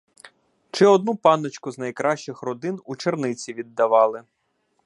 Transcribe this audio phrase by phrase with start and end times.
[0.71, 4.23] Чи одну панночку з найкращих родин у черниці віддавали.